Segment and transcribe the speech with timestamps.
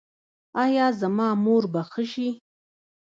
[0.63, 2.29] ایا زما مور به ښه شي؟